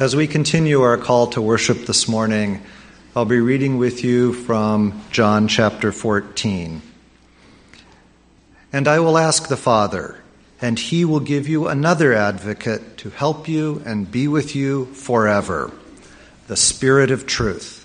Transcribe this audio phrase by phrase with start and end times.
[0.00, 2.62] As we continue our call to worship this morning,
[3.16, 6.80] I'll be reading with you from John chapter 14.
[8.72, 10.22] And I will ask the Father,
[10.62, 15.72] and he will give you another advocate to help you and be with you forever
[16.46, 17.84] the Spirit of truth.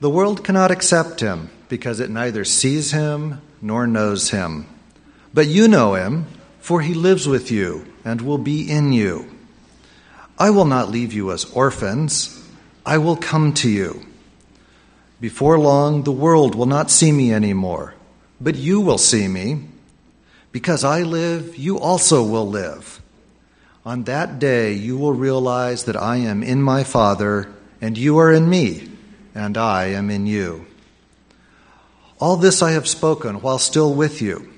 [0.00, 4.66] The world cannot accept him because it neither sees him nor knows him.
[5.34, 6.24] But you know him,
[6.60, 9.37] for he lives with you and will be in you.
[10.38, 12.40] I will not leave you as orphans,
[12.86, 14.06] I will come to you.
[15.20, 17.94] Before long, the world will not see me anymore,
[18.40, 19.64] but you will see me.
[20.52, 23.02] Because I live, you also will live.
[23.84, 28.32] On that day, you will realize that I am in my Father, and you are
[28.32, 28.88] in me,
[29.34, 30.66] and I am in you.
[32.20, 34.52] All this I have spoken while still with you,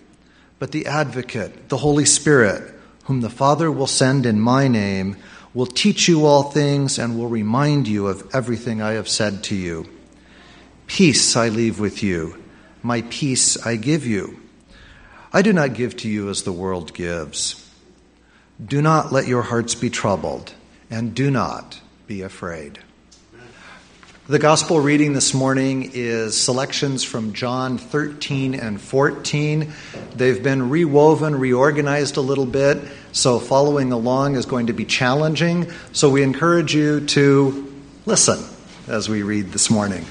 [0.59, 2.75] but the Advocate, the Holy Spirit,
[3.05, 5.17] whom the Father will send in my name,
[5.53, 9.55] will teach you all things and will remind you of everything I have said to
[9.55, 9.87] you.
[10.87, 12.43] Peace I leave with you,
[12.83, 14.41] my peace I give you.
[15.33, 17.69] I do not give to you as the world gives.
[18.65, 20.53] Do not let your hearts be troubled,
[20.91, 22.81] and do not be afraid.
[24.31, 29.73] The gospel reading this morning is selections from John 13 and 14.
[30.15, 35.73] They've been rewoven, reorganized a little bit, so following along is going to be challenging.
[35.91, 37.75] So we encourage you to
[38.07, 38.39] listen
[38.87, 40.07] as we read this morning.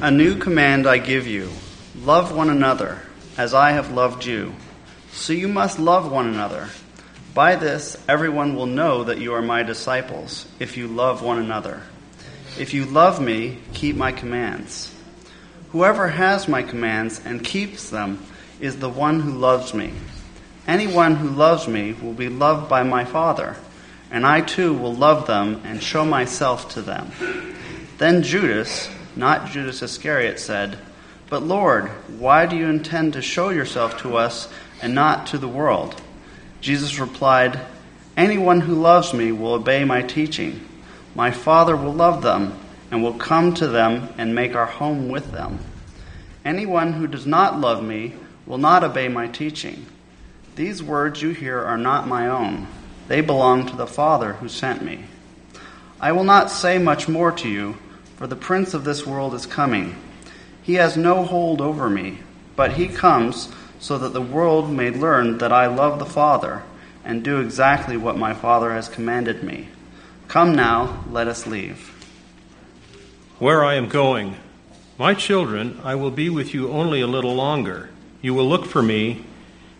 [0.00, 1.50] A new command I give you
[1.94, 3.02] love one another
[3.36, 4.54] as I have loved you.
[5.12, 6.70] So you must love one another.
[7.34, 11.80] By this, everyone will know that you are my disciples, if you love one another.
[12.58, 14.92] If you love me, keep my commands.
[15.70, 18.20] Whoever has my commands and keeps them
[18.58, 19.92] is the one who loves me.
[20.66, 23.56] Anyone who loves me will be loved by my Father,
[24.10, 27.12] and I too will love them and show myself to them.
[27.98, 30.78] Then Judas, not Judas Iscariot, said,
[31.28, 34.48] But Lord, why do you intend to show yourself to us
[34.82, 36.00] and not to the world?
[36.60, 37.60] Jesus replied,
[38.16, 40.66] Anyone who loves me will obey my teaching.
[41.14, 42.58] My Father will love them
[42.90, 45.58] and will come to them and make our home with them.
[46.44, 48.14] Anyone who does not love me
[48.46, 49.86] will not obey my teaching.
[50.56, 52.66] These words you hear are not my own,
[53.08, 55.04] they belong to the Father who sent me.
[56.00, 57.76] I will not say much more to you,
[58.16, 59.96] for the prince of this world is coming.
[60.62, 62.18] He has no hold over me,
[62.56, 63.48] but he comes
[63.80, 66.62] so that the world may learn that I love the Father
[67.04, 69.68] and do exactly what my Father has commanded me.
[70.28, 71.88] Come now, let us leave.
[73.38, 74.36] Where I am going,
[74.98, 77.88] my children, I will be with you only a little longer.
[78.20, 79.24] You will look for me,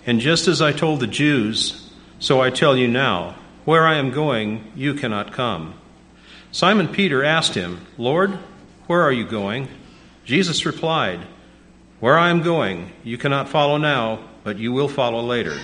[0.07, 3.37] and just as I told the Jews, so I tell you now
[3.67, 5.75] where I am going, you cannot come.
[6.53, 8.33] Simon Peter asked him, Lord,
[8.87, 9.69] where are you going?
[10.25, 11.21] Jesus replied,
[12.01, 15.59] where I am going, you cannot follow now, but you will follow later.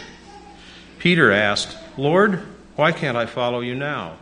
[0.99, 2.41] Peter asked, Lord,
[2.77, 4.19] why can't I follow you now?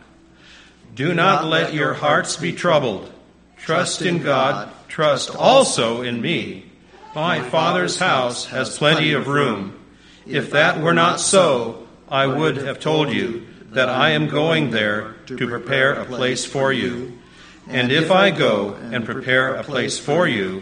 [0.93, 3.11] Do not let your hearts be troubled.
[3.57, 6.65] Trust in God, trust also in me.
[7.13, 9.77] My Father's house has plenty of room.
[10.25, 15.15] If that were not so, I would have told you that I am going there
[15.27, 17.19] to prepare a place for you.
[17.67, 20.61] And if I go and prepare a place for you,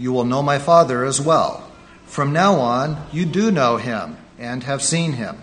[0.00, 1.70] you will know my Father as well.
[2.06, 5.42] From now on, you do know him and have seen him.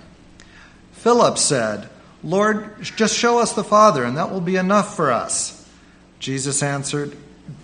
[0.94, 1.88] Philip said,
[2.24, 5.70] Lord, just show us the Father, and that will be enough for us.
[6.20, 7.16] Jesus answered,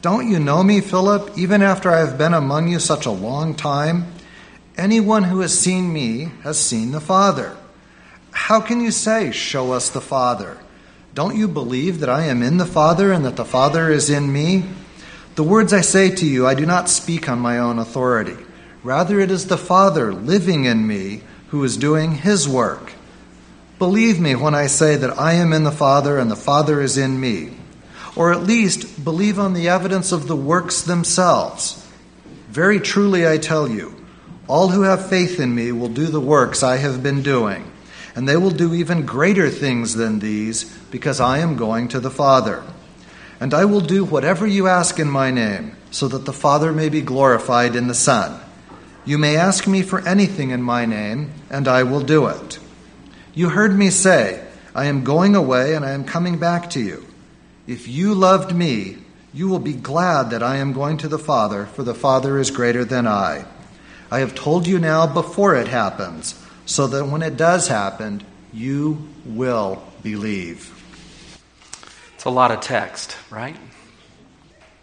[0.04, 3.56] Don't you know me, Philip, even after I have been among you such a long
[3.56, 4.14] time?
[4.78, 7.58] Anyone who has seen me has seen the Father.
[8.32, 10.60] How can you say, Show us the Father?
[11.16, 14.32] Don't you believe that I am in the Father and that the Father is in
[14.32, 14.64] me?
[15.36, 18.38] The words I say to you, I do not speak on my own authority.
[18.84, 22.94] Rather, it is the Father living in me who is doing his work.
[23.80, 26.98] Believe me when I say that I am in the Father and the Father is
[26.98, 27.58] in me.
[28.16, 31.84] Or at least believe on the evidence of the works themselves.
[32.50, 34.06] Very truly I tell you,
[34.48, 37.72] all who have faith in me will do the works I have been doing,
[38.16, 42.12] and they will do even greater things than these, because I am going to the
[42.12, 42.62] Father.
[43.44, 46.88] And I will do whatever you ask in my name, so that the Father may
[46.88, 48.40] be glorified in the Son.
[49.04, 52.58] You may ask me for anything in my name, and I will do it.
[53.34, 57.06] You heard me say, I am going away and I am coming back to you.
[57.68, 59.00] If you loved me,
[59.34, 62.50] you will be glad that I am going to the Father, for the Father is
[62.50, 63.44] greater than I.
[64.10, 68.24] I have told you now before it happens, so that when it does happen,
[68.54, 70.83] you will believe.
[72.24, 73.58] It's a lot of text, right?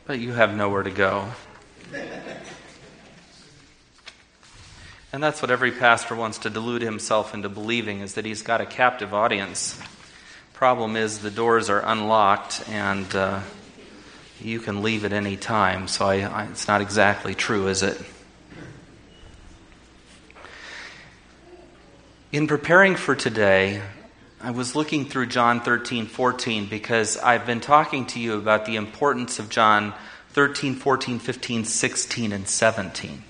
[0.05, 1.25] But you have nowhere to go.
[5.11, 8.61] And that's what every pastor wants to delude himself into believing is that he's got
[8.61, 9.81] a captive audience.
[10.53, 13.41] Problem is, the doors are unlocked and uh,
[14.39, 15.89] you can leave at any time.
[15.89, 17.99] So I, I, it's not exactly true, is it?
[22.33, 23.81] In preparing for today,
[24.43, 28.77] I was looking through John 13, 14 because I've been talking to you about the
[28.77, 29.93] importance of John
[30.31, 33.23] 13, 14, 15, 16, and 17.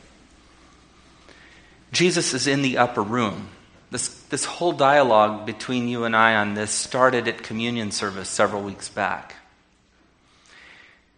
[1.91, 3.49] Jesus is in the upper room.
[3.91, 8.63] This, this whole dialogue between you and I on this started at communion service several
[8.63, 9.35] weeks back.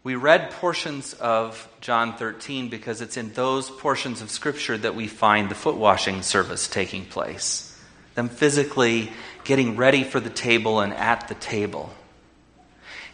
[0.05, 5.07] We read portions of John 13 because it's in those portions of Scripture that we
[5.07, 7.69] find the foot washing service taking place.
[8.15, 9.13] Them physically
[9.45, 11.91] getting ready for the table and at the table.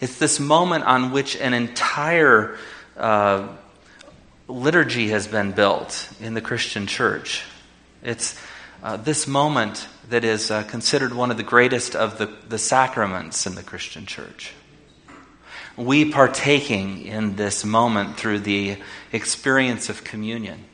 [0.01, 2.57] It's this moment on which an entire
[2.97, 3.49] uh,
[4.47, 7.45] liturgy has been built in the Christian church.
[8.03, 8.41] It's
[8.83, 13.47] uh, this moment that is uh, considered one of the greatest of the, the sacraments
[13.47, 14.53] in the Christian church.
[15.77, 18.79] We partaking in this moment through the
[19.13, 20.65] experience of communion.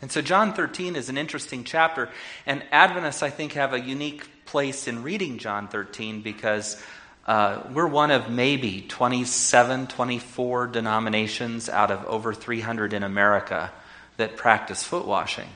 [0.00, 2.08] And so, John 13 is an interesting chapter,
[2.46, 6.82] and Adventists, I think, have a unique place in reading John 13 because
[7.26, 13.70] uh, we're one of maybe 27, 24 denominations out of over 300 in America
[14.16, 15.48] that practice foot washing.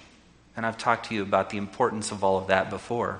[0.54, 3.18] And I've talked to you about the importance of all of that before.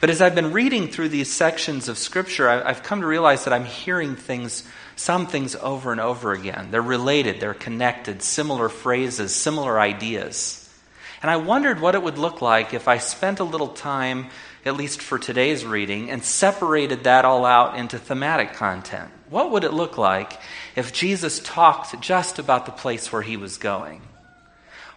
[0.00, 3.54] But as I've been reading through these sections of Scripture, I've come to realize that
[3.54, 6.72] I'm hearing things, some things over and over again.
[6.72, 10.65] They're related, they're connected, similar phrases, similar ideas.
[11.22, 14.28] And I wondered what it would look like if I spent a little time
[14.66, 19.08] at least for today's reading, and separated that all out into thematic content.
[19.30, 20.40] What would it look like
[20.74, 24.02] if Jesus talked just about the place where he was going?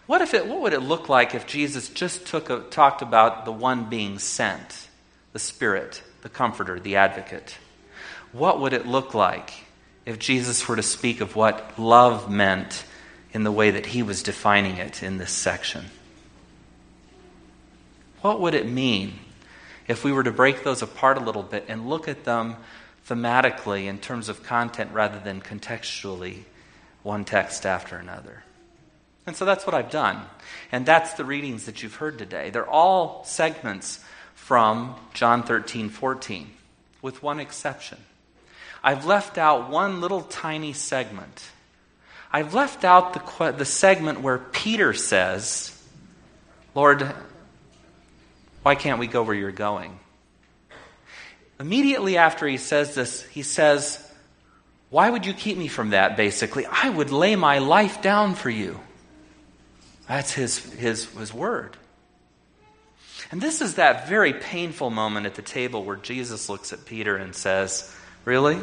[0.06, 3.44] What, if it, what would it look like if Jesus just took a, talked about
[3.44, 4.88] the one being sent,
[5.32, 7.56] the Spirit, the Comforter, the Advocate?
[8.32, 9.52] What would it look like
[10.04, 12.84] if Jesus were to speak of what love meant
[13.32, 15.86] in the way that he was defining it in this section?
[18.22, 19.18] What would it mean
[19.88, 22.56] if we were to break those apart a little bit and look at them
[23.08, 26.44] thematically in terms of content rather than contextually,
[27.02, 28.44] one text after another.
[29.26, 30.22] And so that's what I've done.
[30.70, 32.50] And that's the readings that you've heard today.
[32.50, 36.50] They're all segments from John 13, 14,
[37.02, 37.98] with one exception.
[38.82, 41.50] I've left out one little tiny segment.
[42.32, 45.76] I've left out the, the segment where Peter says,
[46.74, 47.12] Lord,
[48.62, 49.98] why can't we go where you're going?
[51.58, 54.02] Immediately after he says this, he says,
[54.88, 56.66] Why would you keep me from that, basically?
[56.66, 58.80] I would lay my life down for you.
[60.08, 61.76] That's his, his, his word.
[63.30, 67.16] And this is that very painful moment at the table where Jesus looks at Peter
[67.16, 68.58] and says, Really?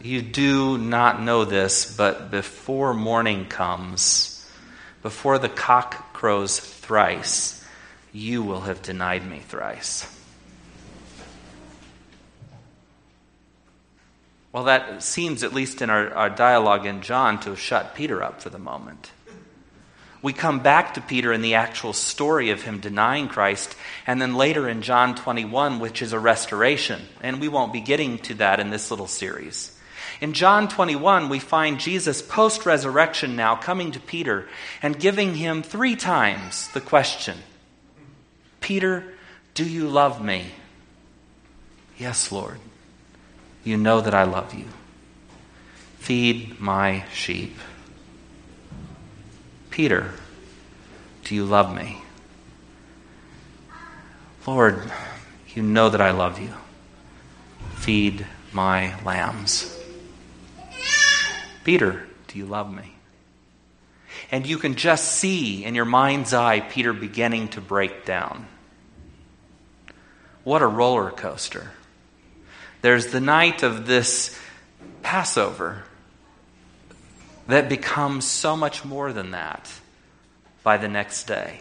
[0.00, 4.46] You do not know this, but before morning comes,
[5.02, 7.62] before the cock crows thrice,
[8.10, 10.10] you will have denied me thrice.
[14.50, 18.22] Well, that seems, at least in our, our dialogue in John, to have shut Peter
[18.22, 19.12] up for the moment.
[20.22, 23.76] We come back to Peter in the actual story of him denying Christ,
[24.06, 27.02] and then later in John 21, which is a restoration.
[27.20, 29.73] And we won't be getting to that in this little series.
[30.24, 34.48] In John 21, we find Jesus post resurrection now coming to Peter
[34.80, 37.36] and giving him three times the question
[38.62, 39.12] Peter,
[39.52, 40.46] do you love me?
[41.98, 42.58] Yes, Lord.
[43.64, 44.64] You know that I love you.
[45.98, 47.58] Feed my sheep.
[49.68, 50.10] Peter,
[51.24, 52.00] do you love me?
[54.46, 54.90] Lord,
[55.54, 56.54] you know that I love you.
[57.74, 59.83] Feed my lambs.
[61.64, 62.94] Peter, do you love me?
[64.30, 68.46] and you can just see in your mind's eye Peter beginning to break down.
[70.42, 71.70] What a roller coaster.
[72.82, 74.38] There's the night of this
[75.02, 75.84] Passover
[77.46, 79.70] that becomes so much more than that
[80.62, 81.60] by the next day.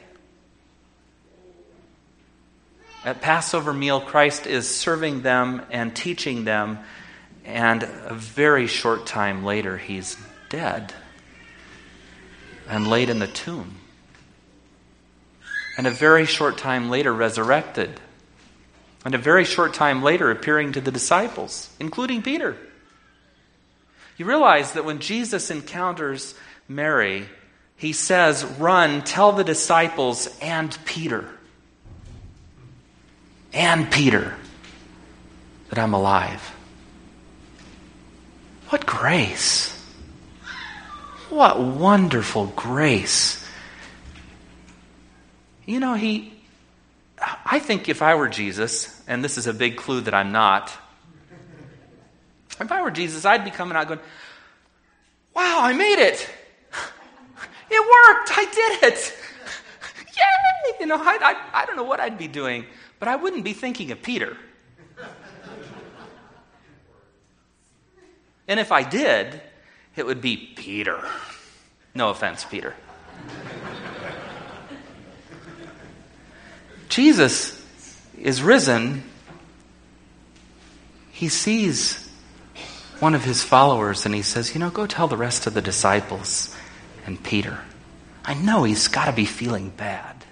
[3.05, 6.79] At Passover meal, Christ is serving them and teaching them,
[7.45, 10.17] and a very short time later, he's
[10.49, 10.93] dead
[12.69, 13.75] and laid in the tomb.
[15.77, 17.99] And a very short time later, resurrected.
[19.03, 22.55] And a very short time later, appearing to the disciples, including Peter.
[24.17, 26.35] You realize that when Jesus encounters
[26.67, 27.25] Mary,
[27.75, 31.27] he says, Run, tell the disciples and Peter
[33.51, 34.35] and Peter
[35.69, 36.52] that I'm alive.
[38.73, 39.69] What grace!
[41.29, 43.47] What wonderful grace.
[45.67, 46.33] You know, he,
[47.45, 50.75] I think if I were Jesus, and this is a big clue that I'm not,
[52.59, 53.99] if I were Jesus, I'd be coming out going,
[55.35, 56.27] Wow, I made it!
[57.69, 58.31] It worked!
[58.35, 59.17] I did it!
[60.17, 60.77] Yay!
[60.79, 62.65] You know, I, I, I don't know what I'd be doing.
[62.97, 64.35] But I wouldn't be thinking of Peter.
[68.47, 69.41] And if I did,
[69.95, 71.03] it would be Peter.
[71.95, 72.73] No offense, Peter.
[76.89, 77.59] Jesus
[78.19, 79.03] is risen.
[81.11, 82.09] He sees
[82.99, 85.61] one of his followers and he says, You know, go tell the rest of the
[85.61, 86.55] disciples
[87.05, 87.59] and Peter.
[88.25, 90.23] I know he's got to be feeling bad.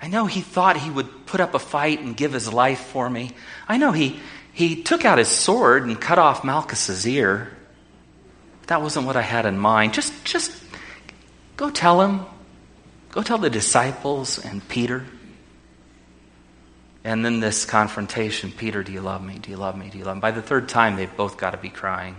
[0.00, 3.08] I know he thought he would put up a fight and give his life for
[3.08, 3.30] me.
[3.66, 4.20] I know he,
[4.54, 7.50] he took out his sword and cut off Malchus's ear.
[8.68, 9.92] That wasn't what I had in mind.
[9.92, 10.52] Just, just
[11.56, 12.24] go tell him.
[13.10, 15.04] Go tell the disciples and Peter.
[17.02, 19.38] And then this confrontation Peter, do you love me?
[19.40, 19.90] Do you love me?
[19.90, 20.20] Do you love me?
[20.20, 22.16] By the third time, they've both got to be crying.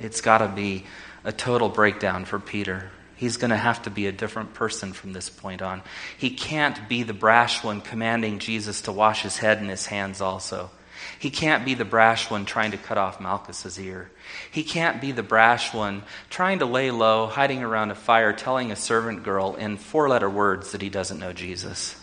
[0.00, 0.84] It's got to be
[1.22, 2.90] a total breakdown for Peter.
[3.18, 5.82] He's going to have to be a different person from this point on.
[6.16, 10.20] He can't be the brash one commanding Jesus to wash his head and his hands
[10.20, 10.70] also.
[11.18, 14.12] He can't be the brash one trying to cut off Malchus's ear.
[14.52, 18.70] He can't be the brash one trying to lay low, hiding around a fire, telling
[18.70, 21.96] a servant girl in four letter words that he doesn't know Jesus.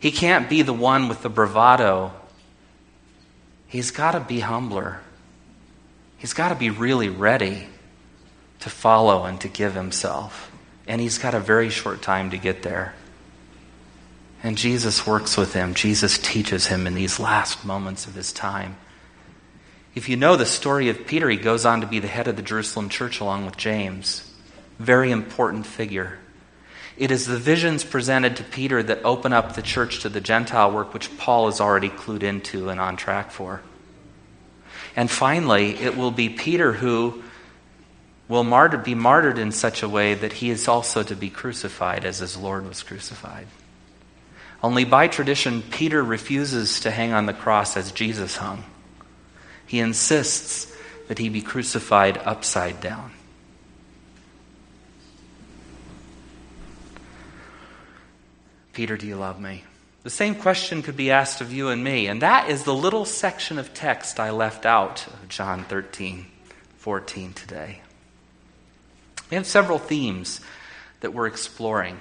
[0.00, 2.12] He can't be the one with the bravado.
[3.68, 5.00] He's got to be humbler.
[6.18, 7.68] He's got to be really ready
[8.64, 10.50] to follow and to give himself.
[10.88, 12.94] And he's got a very short time to get there.
[14.42, 15.74] And Jesus works with him.
[15.74, 18.76] Jesus teaches him in these last moments of his time.
[19.94, 22.36] If you know the story of Peter, he goes on to be the head of
[22.36, 24.32] the Jerusalem church along with James.
[24.78, 26.18] Very important figure.
[26.96, 30.72] It is the visions presented to Peter that open up the church to the Gentile
[30.72, 33.60] work, which Paul is already clued into and on track for.
[34.96, 37.22] And finally, it will be Peter who
[38.28, 42.04] will martyr, be martyred in such a way that he is also to be crucified
[42.04, 43.46] as his Lord was crucified.
[44.62, 48.64] Only by tradition, Peter refuses to hang on the cross as Jesus hung.
[49.66, 50.74] He insists
[51.08, 53.12] that he be crucified upside down.
[58.72, 59.64] Peter, do you love me?
[60.02, 63.04] The same question could be asked of you and me, and that is the little
[63.04, 66.26] section of text I left out of John 13,
[66.78, 67.80] 14 today.
[69.30, 70.40] We have several themes
[71.00, 72.00] that we're exploring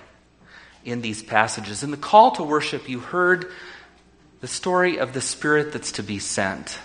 [0.86, 1.84] in these passages.
[1.84, 3.52] In the call to worship, you heard
[4.42, 6.78] the story of the Spirit that's to be sent.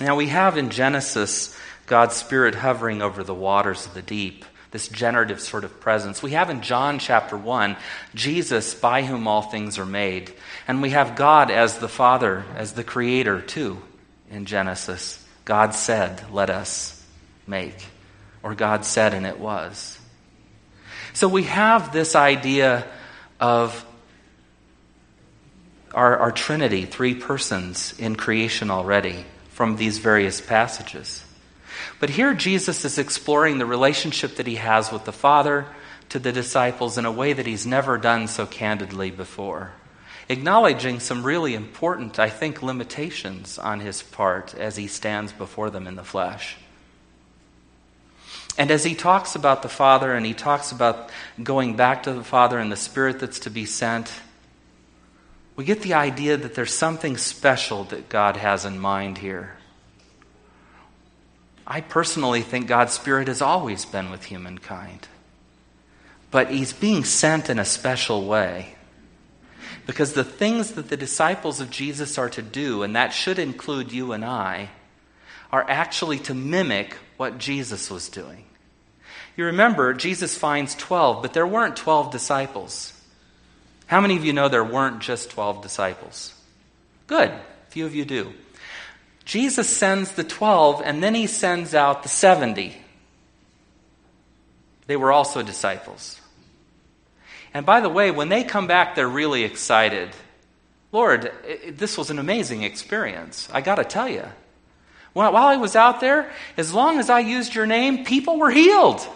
[0.00, 4.88] Now, we have in Genesis God's Spirit hovering over the waters of the deep, this
[4.88, 6.22] generative sort of presence.
[6.22, 7.76] We have in John chapter 1
[8.14, 10.32] Jesus, by whom all things are made.
[10.66, 13.80] And we have God as the Father, as the Creator, too,
[14.30, 15.24] in Genesis.
[15.44, 17.04] God said, Let us
[17.46, 17.86] make
[18.42, 19.98] or God said and it was.
[21.12, 22.86] So we have this idea
[23.38, 23.84] of
[25.94, 31.24] our, our Trinity, three persons in creation already from these various passages.
[32.00, 35.66] But here Jesus is exploring the relationship that he has with the Father
[36.08, 39.72] to the disciples in a way that he's never done so candidly before,
[40.28, 45.86] acknowledging some really important, I think, limitations on his part as he stands before them
[45.86, 46.56] in the flesh.
[48.58, 51.10] And as he talks about the Father and he talks about
[51.42, 54.12] going back to the Father and the Spirit that's to be sent,
[55.56, 59.56] we get the idea that there's something special that God has in mind here.
[61.66, 65.08] I personally think God's Spirit has always been with humankind.
[66.30, 68.74] But He's being sent in a special way.
[69.86, 73.92] Because the things that the disciples of Jesus are to do, and that should include
[73.92, 74.70] you and I,
[75.52, 78.44] are actually to mimic what Jesus was doing.
[79.36, 82.92] You remember, Jesus finds 12, but there weren't 12 disciples.
[83.86, 86.34] How many of you know there weren't just 12 disciples?
[87.06, 87.28] Good.
[87.30, 88.32] A few of you do.
[89.24, 92.76] Jesus sends the 12, and then he sends out the 70.
[94.86, 96.20] They were also disciples.
[97.54, 100.10] And by the way, when they come back, they're really excited.
[100.90, 101.30] Lord,
[101.68, 103.48] this was an amazing experience.
[103.52, 104.24] I got to tell you.
[105.12, 109.06] While I was out there, as long as I used your name, people were healed.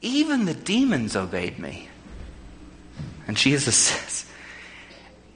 [0.00, 1.88] Even the demons obeyed me.
[3.26, 4.26] And Jesus says,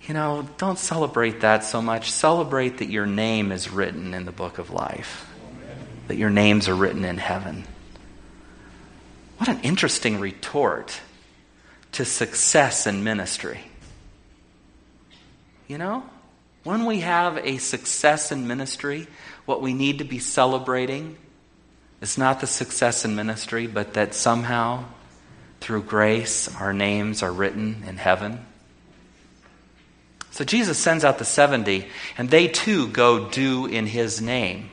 [0.07, 2.11] you know, don't celebrate that so much.
[2.11, 5.31] Celebrate that your name is written in the book of life,
[6.07, 7.65] that your names are written in heaven.
[9.37, 11.01] What an interesting retort
[11.93, 13.61] to success in ministry.
[15.67, 16.05] You know,
[16.69, 19.07] when we have a success in ministry,
[19.47, 21.17] what we need to be celebrating
[22.03, 24.85] is not the success in ministry, but that somehow,
[25.61, 28.45] through grace, our names are written in heaven.
[30.31, 31.87] So Jesus sends out the 70,
[32.19, 34.69] and they too go do in his name.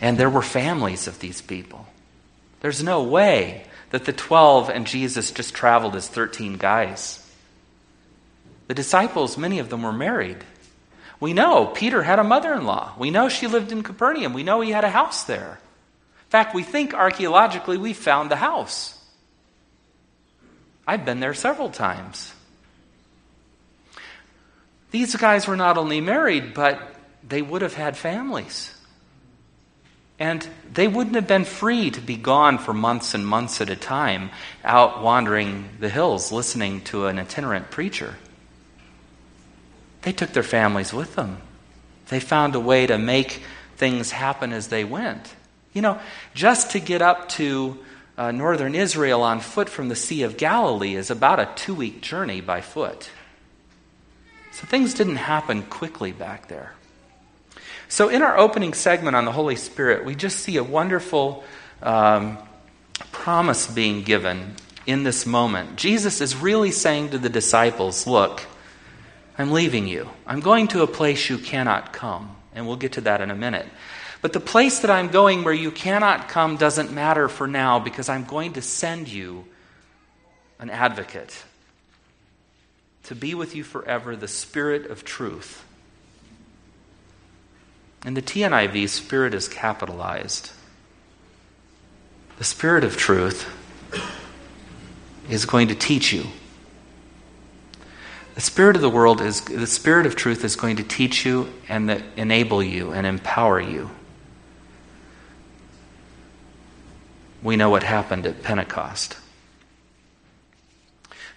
[0.00, 1.88] And there were families of these people.
[2.60, 7.18] There's no way that the 12 and Jesus just traveled as 13 guys.
[8.68, 10.38] The disciples, many of them were married.
[11.20, 12.94] We know Peter had a mother in law.
[12.98, 14.32] We know she lived in Capernaum.
[14.32, 15.60] We know he had a house there.
[15.60, 18.98] In fact, we think archaeologically we found the house.
[20.86, 22.32] I've been there several times.
[24.90, 28.74] These guys were not only married, but they would have had families.
[30.18, 33.76] And they wouldn't have been free to be gone for months and months at a
[33.76, 34.30] time,
[34.64, 38.16] out wandering the hills listening to an itinerant preacher.
[40.02, 41.38] They took their families with them.
[42.08, 43.42] They found a way to make
[43.76, 45.34] things happen as they went.
[45.72, 46.00] You know,
[46.34, 47.78] just to get up to
[48.18, 52.02] uh, northern Israel on foot from the Sea of Galilee is about a two week
[52.02, 53.10] journey by foot.
[54.52, 56.74] So things didn't happen quickly back there.
[57.88, 61.44] So, in our opening segment on the Holy Spirit, we just see a wonderful
[61.82, 62.38] um,
[63.12, 65.76] promise being given in this moment.
[65.76, 68.46] Jesus is really saying to the disciples, Look,
[69.42, 70.08] I'm leaving you.
[70.24, 72.36] I'm going to a place you cannot come.
[72.54, 73.66] And we'll get to that in a minute.
[74.20, 78.08] But the place that I'm going where you cannot come doesn't matter for now because
[78.08, 79.44] I'm going to send you
[80.60, 81.42] an advocate
[83.04, 85.64] to be with you forever, the Spirit of truth.
[88.06, 90.52] In the TNIV, Spirit is capitalized.
[92.38, 93.48] The Spirit of truth
[95.28, 96.26] is going to teach you.
[98.34, 101.52] The Spirit of the world is, the Spirit of truth is going to teach you
[101.68, 103.90] and the, enable you and empower you.
[107.42, 109.18] We know what happened at Pentecost.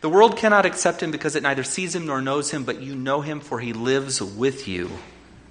[0.01, 2.95] The world cannot accept him because it neither sees him nor knows him, but you
[2.95, 4.91] know him, for he lives with you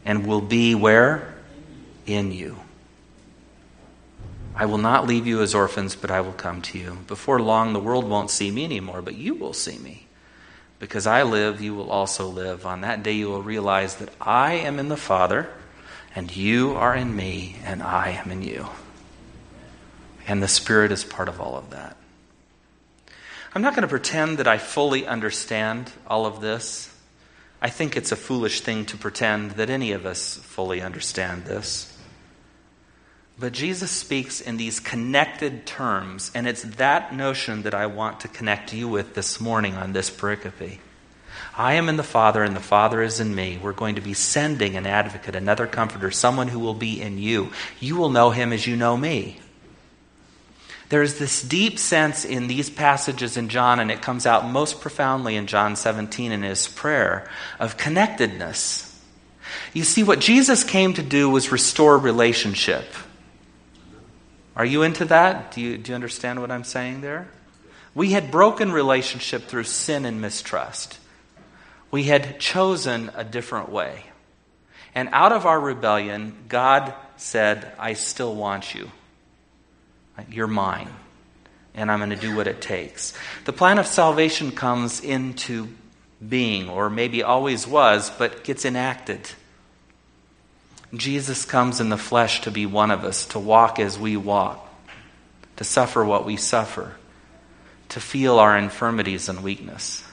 [0.04, 1.34] and will be where?
[2.06, 2.58] In you.
[4.54, 6.98] I will not leave you as orphans, but I will come to you.
[7.08, 10.03] Before long, the world won't see me anymore, but you will see me.
[10.84, 12.66] Because I live, you will also live.
[12.66, 15.48] On that day, you will realize that I am in the Father,
[16.14, 18.68] and you are in me, and I am in you.
[20.28, 21.96] And the Spirit is part of all of that.
[23.54, 26.94] I'm not going to pretend that I fully understand all of this.
[27.62, 31.93] I think it's a foolish thing to pretend that any of us fully understand this.
[33.38, 38.28] But Jesus speaks in these connected terms, and it's that notion that I want to
[38.28, 40.78] connect you with this morning on this pericope.
[41.56, 43.58] I am in the Father, and the Father is in me.
[43.60, 47.50] We're going to be sending an advocate, another comforter, someone who will be in you.
[47.80, 49.40] You will know him as you know me.
[50.88, 55.34] There's this deep sense in these passages in John, and it comes out most profoundly
[55.34, 58.96] in John 17 in his prayer, of connectedness.
[59.72, 62.84] You see, what Jesus came to do was restore relationship.
[64.56, 65.52] Are you into that?
[65.52, 67.28] Do you, do you understand what I'm saying there?
[67.94, 70.98] We had broken relationship through sin and mistrust.
[71.90, 74.04] We had chosen a different way.
[74.94, 78.90] And out of our rebellion, God said, I still want you.
[80.28, 80.88] You're mine,
[81.74, 83.14] and I'm going to do what it takes.
[83.44, 85.68] The plan of salvation comes into
[86.26, 89.28] being, or maybe always was, but gets enacted.
[90.92, 94.68] Jesus comes in the flesh to be one of us, to walk as we walk,
[95.56, 96.92] to suffer what we suffer,
[97.90, 100.04] to feel our infirmities and weakness,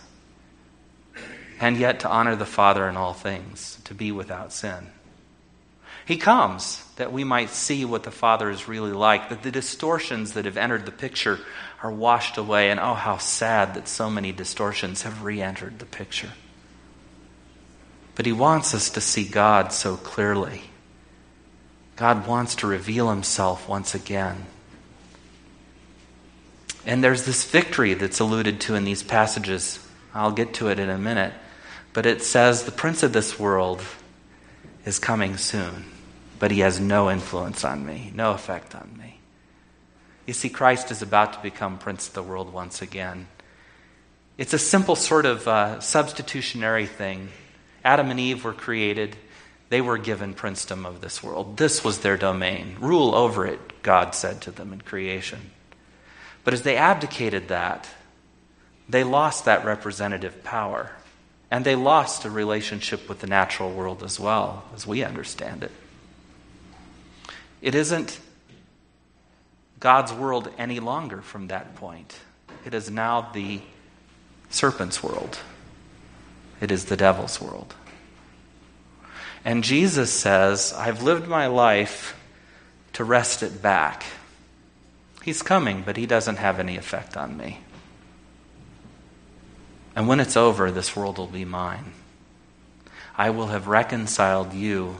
[1.59, 4.87] and yet to honor the Father in all things, to be without sin.
[6.05, 10.33] He comes that we might see what the Father is really like, that the distortions
[10.33, 11.39] that have entered the picture
[11.83, 15.85] are washed away, and oh, how sad that so many distortions have re entered the
[15.85, 16.31] picture.
[18.15, 20.63] But He wants us to see God so clearly.
[21.95, 24.45] God wants to reveal Himself once again.
[26.85, 29.85] And there's this victory that's alluded to in these passages.
[30.13, 31.33] I'll get to it in a minute.
[31.93, 33.81] But it says, The prince of this world
[34.85, 35.85] is coming soon
[36.41, 39.19] but he has no influence on me, no effect on me.
[40.25, 43.27] You see, Christ is about to become Prince of the world once again.
[44.39, 47.29] It's a simple sort of uh, substitutionary thing.
[47.83, 49.15] Adam and Eve were created,
[49.69, 51.57] they were given princedom of this world.
[51.57, 52.75] This was their domain.
[52.79, 55.51] Rule over it, God said to them in creation.
[56.43, 57.87] But as they abdicated that,
[58.89, 60.91] they lost that representative power.
[61.49, 65.71] And they lost a relationship with the natural world as well, as we understand it.
[67.61, 68.19] It isn't
[69.79, 72.17] God's world any longer from that point.
[72.65, 73.61] It is now the
[74.49, 75.39] serpent's world,
[76.61, 77.75] it is the devil's world.
[79.43, 82.15] And Jesus says, I've lived my life
[82.93, 84.05] to wrest it back.
[85.23, 87.59] He's coming, but he doesn't have any effect on me.
[89.95, 91.93] And when it's over, this world will be mine.
[93.17, 94.97] I will have reconciled you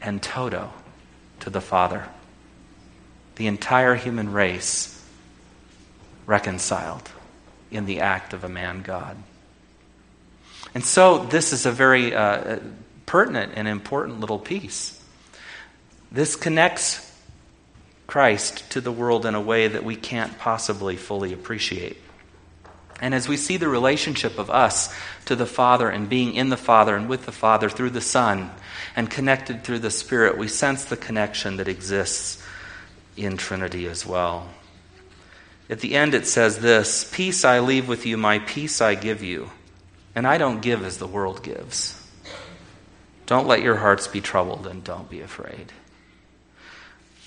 [0.00, 0.72] and Toto
[1.40, 2.08] to the Father.
[3.36, 5.04] The entire human race
[6.26, 7.10] reconciled
[7.70, 9.16] in the act of a man God.
[10.74, 12.58] And so, this is a very uh,
[13.06, 15.02] pertinent and important little piece.
[16.10, 17.10] This connects
[18.06, 21.96] Christ to the world in a way that we can't possibly fully appreciate.
[23.00, 26.56] And as we see the relationship of us to the Father and being in the
[26.56, 28.50] Father and with the Father through the Son
[28.94, 32.42] and connected through the Spirit, we sense the connection that exists
[33.16, 34.48] in Trinity as well.
[35.68, 39.22] At the end, it says this Peace I leave with you, my peace I give
[39.22, 39.50] you.
[40.14, 41.98] And I don't give as the world gives.
[43.26, 45.72] Don't let your hearts be troubled and don't be afraid.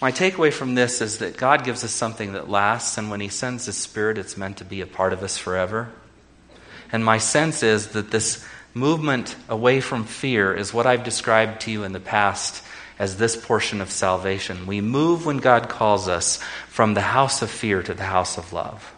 [0.01, 3.29] My takeaway from this is that God gives us something that lasts, and when He
[3.29, 5.89] sends His Spirit, it's meant to be a part of us forever.
[6.91, 11.71] And my sense is that this movement away from fear is what I've described to
[11.71, 12.61] you in the past
[12.99, 14.67] as this portion of salvation.
[14.67, 18.53] We move when God calls us from the house of fear to the house of
[18.53, 18.93] love.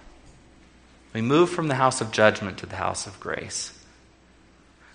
[1.14, 3.72] We move from the house of judgment to the house of grace.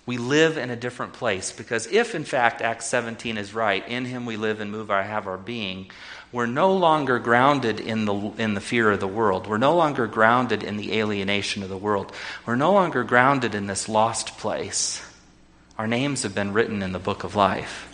[0.04, 4.04] We live in a different place because if, in fact, Acts 17 is right, in
[4.04, 5.90] Him we live and move, our have our being,
[6.32, 9.46] we're no longer grounded in the, in the fear of the world.
[9.46, 12.12] We're no longer grounded in the alienation of the world.
[12.46, 15.04] We're no longer grounded in this lost place.
[15.78, 17.88] Our names have been written in the book of life.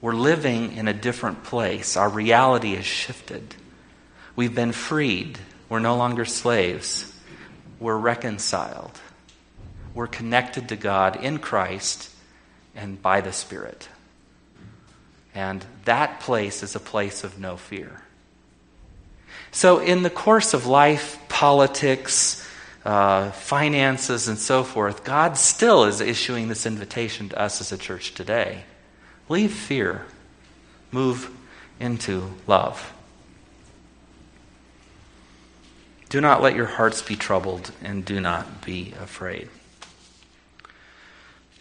[0.00, 1.96] We're living in a different place.
[1.96, 3.54] Our reality has shifted.
[4.34, 5.38] We've been freed.
[5.68, 7.14] We're no longer slaves.
[7.78, 8.98] We're reconciled.
[9.94, 12.10] We're connected to God in Christ
[12.74, 13.88] and by the Spirit.
[15.34, 18.02] And that place is a place of no fear.
[19.50, 22.46] So, in the course of life, politics,
[22.84, 27.78] uh, finances, and so forth, God still is issuing this invitation to us as a
[27.78, 28.64] church today.
[29.28, 30.06] Leave fear,
[30.90, 31.30] move
[31.78, 32.92] into love.
[36.08, 39.48] Do not let your hearts be troubled, and do not be afraid.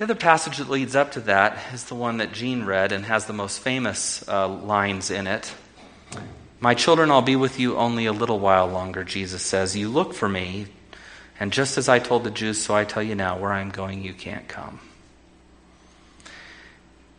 [0.02, 3.06] The other passage that leads up to that is the one that Jean read and
[3.06, 5.54] has the most famous uh, lines in it.
[6.60, 9.78] My children, I'll be with you only a little while longer, Jesus says.
[9.78, 10.66] You look for me,
[11.40, 14.04] and just as I told the Jews, so I tell you now, where I'm going,
[14.04, 14.80] you can't come.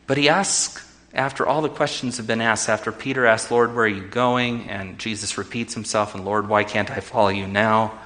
[0.08, 3.84] But he asks, after all the questions have been asked, after Peter asks, Lord, where
[3.84, 4.68] are you going?
[4.68, 7.96] And Jesus repeats himself, and Lord, why can't I follow you now?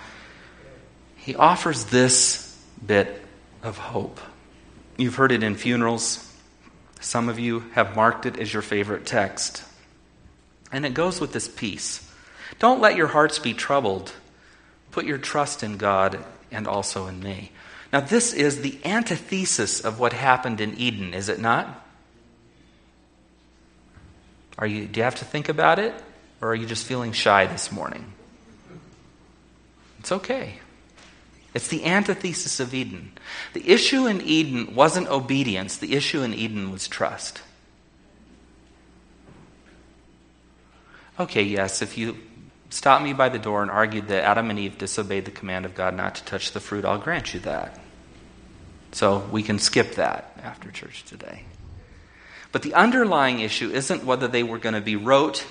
[1.17, 3.23] He offers this bit
[3.63, 4.21] of hope.
[4.97, 6.23] You've heard it in funerals.
[7.01, 9.63] Some of you have marked it as your favorite text.
[10.73, 12.11] And it goes with this peace.
[12.59, 14.13] Don't let your hearts be troubled.
[14.91, 17.53] Put your trust in God and also in me.
[17.93, 21.85] Now, this is the antithesis of what happened in Eden, is it not?
[24.59, 25.95] Are you, do you have to think about it?
[26.41, 28.13] Or are you just feeling shy this morning?
[30.01, 30.61] It's okay.
[31.57, 33.13] It's the antithesis of Eden.
[33.55, 37.41] The issue in Eden wasn't obedience, the issue in Eden was trust.
[41.19, 42.19] Okay, yes, if you
[42.69, 45.75] stopped me by the door and argued that Adam and Eve disobeyed the command of
[45.75, 47.81] God not to touch the fruit, I'll grant you that.
[48.93, 51.45] So we can skip that after church today.
[52.53, 55.47] But the underlying issue isn't whether they were going to be rote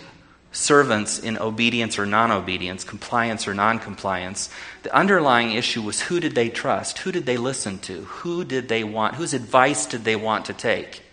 [0.56, 4.50] servants in obedience or non obedience, compliance or non compliance.
[4.84, 7.00] The underlying issue was who did they trust?
[7.00, 8.04] Who did they listen to?
[8.04, 9.16] Who did they want?
[9.16, 11.04] Whose advice did they want to take?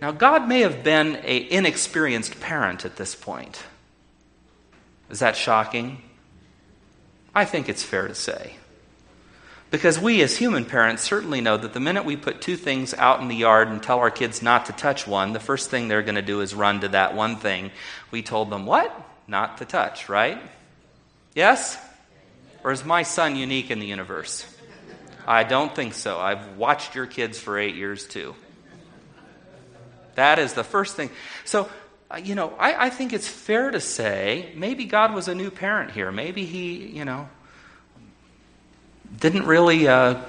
[0.00, 3.64] Now, God may have been an inexperienced parent at this point.
[5.10, 6.02] Is that shocking?
[7.34, 8.56] I think it's fair to say.
[9.70, 13.20] Because we, as human parents, certainly know that the minute we put two things out
[13.20, 16.02] in the yard and tell our kids not to touch one, the first thing they're
[16.02, 17.72] going to do is run to that one thing
[18.10, 18.94] we told them what?
[19.26, 20.38] Not to touch, right?
[21.34, 21.76] Yes?
[22.62, 24.46] Or is my son unique in the universe?
[25.26, 26.18] I don't think so.
[26.18, 28.34] I've watched your kids for eight years too.
[30.14, 31.10] That is the first thing.
[31.44, 31.68] So,
[32.10, 35.50] uh, you know, I, I think it's fair to say maybe God was a new
[35.50, 36.12] parent here.
[36.12, 37.28] Maybe he, you know,
[39.18, 40.20] didn't really uh,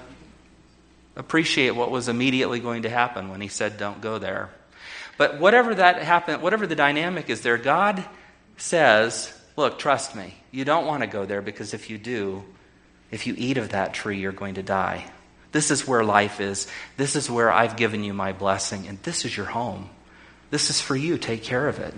[1.16, 4.50] appreciate what was immediately going to happen when he said, Don't go there.
[5.18, 8.04] But whatever that happened, whatever the dynamic is there, God
[8.58, 10.34] says, Look, trust me.
[10.52, 12.44] You don't want to go there because if you do,
[13.12, 15.06] if you eat of that tree, you're going to die.
[15.52, 16.68] This is where life is.
[16.98, 19.90] This is where I've given you my blessing, and this is your home.
[20.50, 21.18] This is for you.
[21.18, 21.94] Take care of it.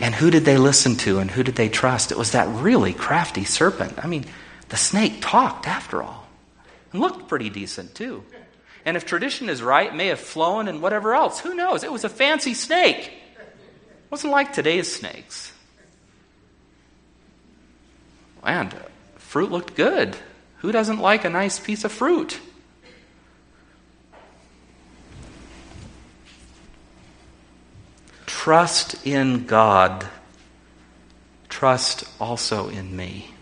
[0.00, 2.10] And who did they listen to and who did they trust?
[2.10, 4.02] It was that really crafty serpent.
[4.02, 4.24] I mean,
[4.68, 6.26] the snake talked after all
[6.92, 8.24] and looked pretty decent too.
[8.84, 11.40] And if tradition is right, may have flown and whatever else.
[11.40, 11.84] Who knows?
[11.84, 13.12] It was a fancy snake.
[13.38, 15.52] It wasn't like today's snakes.
[18.42, 18.74] And
[19.16, 20.16] fruit looked good.
[20.58, 22.38] Who doesn't like a nice piece of fruit?
[28.26, 30.06] Trust in God.
[31.48, 33.33] Trust also in me.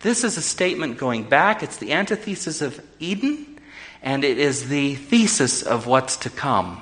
[0.00, 1.62] This is a statement going back.
[1.62, 3.58] It's the antithesis of Eden,
[4.02, 6.80] and it is the thesis of what's to come.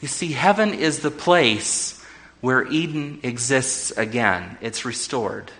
[0.00, 2.04] You see, heaven is the place
[2.40, 5.52] where Eden exists again, it's restored.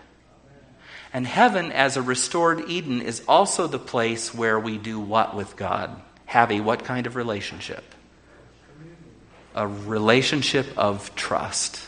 [1.12, 5.56] And heaven, as a restored Eden, is also the place where we do what with
[5.56, 6.00] God?
[6.26, 7.84] Have a what kind of relationship?
[9.54, 11.86] A relationship of trust.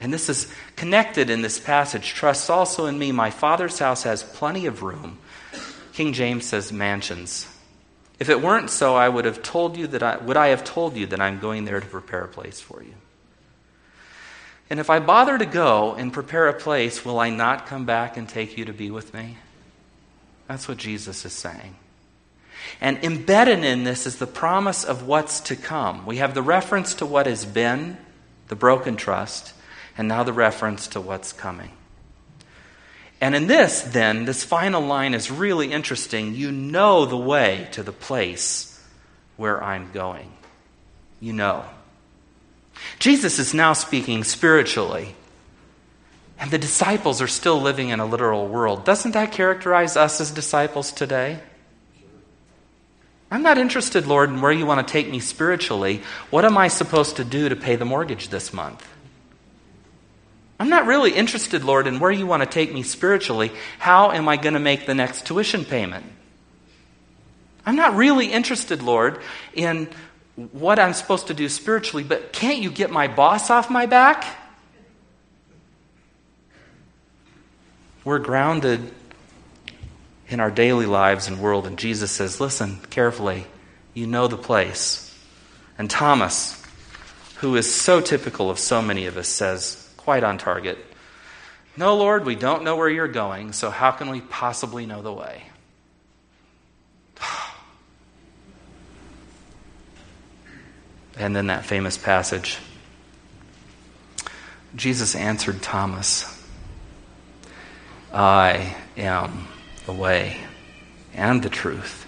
[0.00, 2.12] And this is connected in this passage.
[2.12, 3.12] Trust also in me.
[3.12, 5.18] My Father's house has plenty of room.
[5.92, 7.48] King James says mansions.
[8.18, 10.96] If it weren't so, I would have told you that I would I have told
[10.96, 12.94] you that I'm going there to prepare a place for you.
[14.68, 18.16] And if I bother to go and prepare a place, will I not come back
[18.16, 19.36] and take you to be with me?
[20.48, 21.76] That's what Jesus is saying.
[22.80, 26.04] And embedded in this is the promise of what's to come.
[26.04, 27.96] We have the reference to what has been,
[28.48, 29.52] the broken trust,
[29.98, 31.70] and now the reference to what's coming.
[33.20, 36.34] And in this, then, this final line is really interesting.
[36.34, 38.78] You know the way to the place
[39.36, 40.32] where I'm going.
[41.20, 41.64] You know.
[42.98, 45.14] Jesus is now speaking spiritually,
[46.38, 48.84] and the disciples are still living in a literal world.
[48.84, 51.40] Doesn't that characterize us as disciples today?
[53.30, 56.02] I'm not interested, Lord, in where you want to take me spiritually.
[56.30, 58.86] What am I supposed to do to pay the mortgage this month?
[60.58, 63.52] I'm not really interested, Lord, in where you want to take me spiritually.
[63.78, 66.06] How am I going to make the next tuition payment?
[67.66, 69.20] I'm not really interested, Lord,
[69.52, 69.88] in
[70.52, 74.24] what I'm supposed to do spiritually, but can't you get my boss off my back?
[78.04, 78.92] We're grounded
[80.28, 83.46] in our daily lives and world, and Jesus says, Listen carefully,
[83.94, 85.02] you know the place.
[85.76, 86.62] And Thomas,
[87.36, 90.78] who is so typical of so many of us, says, quite on target.
[91.76, 95.12] No, Lord, we don't know where you're going, so how can we possibly know the
[95.12, 95.42] way?
[101.18, 102.58] And then that famous passage
[104.76, 106.40] Jesus answered Thomas,
[108.12, 109.48] I am
[109.86, 110.36] the way
[111.14, 112.06] and the truth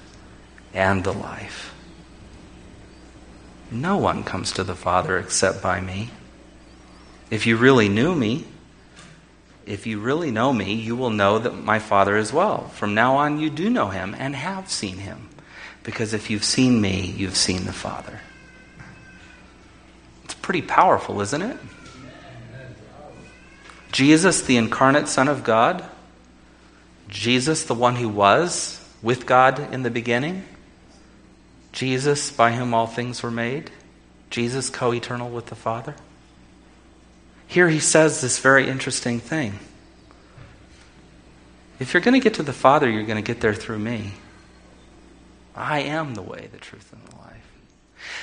[0.73, 1.75] and the life.
[3.73, 6.11] No one comes to the Father except by me.
[7.31, 8.45] If you really knew me,
[9.67, 12.69] if you really know me, you will know that my Father as well.
[12.69, 15.29] From now on, you do know him and have seen him.
[15.83, 18.21] Because if you've seen me, you've seen the Father.
[20.25, 21.57] It's pretty powerful, isn't it?
[23.93, 25.85] Jesus, the incarnate Son of God?
[27.09, 30.45] Jesus, the one who was with God in the beginning?
[31.73, 33.71] Jesus, by whom all things were made?
[34.31, 35.95] Jesus, co eternal with the Father?
[37.49, 39.59] Here he says this very interesting thing.
[41.81, 44.13] If you're going to get to the Father, you're going to get there through me.
[45.57, 47.53] I am the way, the truth, and the life.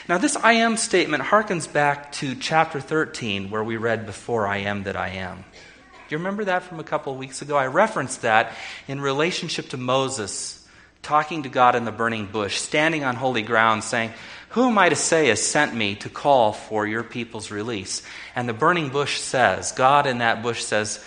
[0.07, 4.57] Now, this I am statement harkens back to chapter 13, where we read before I
[4.57, 5.37] am that I am.
[5.37, 7.57] Do you remember that from a couple of weeks ago?
[7.57, 8.53] I referenced that
[8.87, 10.65] in relationship to Moses
[11.01, 14.13] talking to God in the burning bush, standing on holy ground, saying,
[14.55, 18.01] Who am I to say has sent me to call for your people's release?
[18.37, 21.03] And the burning bush says, God in that bush says,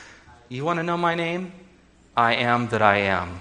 [0.51, 1.53] You want to know my name?
[2.15, 3.41] I am that I am.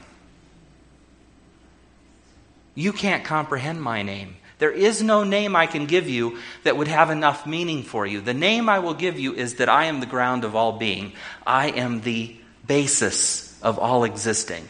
[2.73, 4.37] You can't comprehend my name.
[4.59, 8.21] There is no name I can give you that would have enough meaning for you.
[8.21, 11.11] The name I will give you is that I am the ground of all being.
[11.45, 12.33] I am the
[12.65, 14.65] basis of all existing.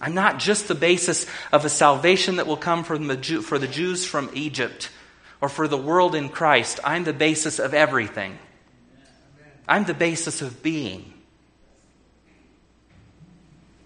[0.00, 3.58] I'm not just the basis of a salvation that will come from the Jew, for
[3.58, 4.90] the Jews from Egypt
[5.40, 6.80] or for the world in Christ.
[6.84, 8.38] I'm the basis of everything.
[9.68, 11.12] I'm the basis of being.